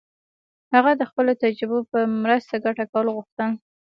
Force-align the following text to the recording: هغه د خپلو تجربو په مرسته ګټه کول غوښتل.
هغه 0.73 0.91
د 0.95 1.01
خپلو 1.09 1.31
تجربو 1.43 1.79
په 1.91 1.99
مرسته 2.23 2.55
ګټه 2.65 2.85
کول 2.93 3.07
غوښتل. 3.15 3.49